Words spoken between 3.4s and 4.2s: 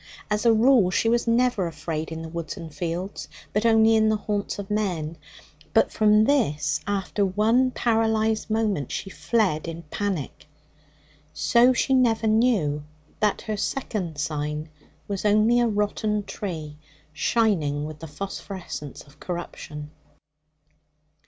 but only in the